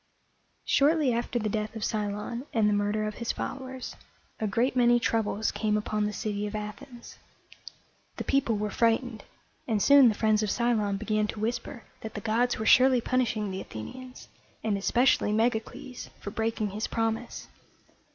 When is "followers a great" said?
3.31-4.75